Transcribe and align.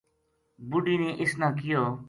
بُڈھی 0.69 0.95
نے 1.01 1.09
اس 1.21 1.31
نا 1.39 1.47
کہیو 1.57 1.83